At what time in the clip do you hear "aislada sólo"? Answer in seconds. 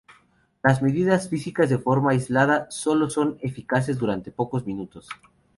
2.13-3.07